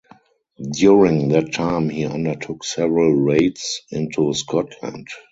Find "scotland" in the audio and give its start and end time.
4.33-5.09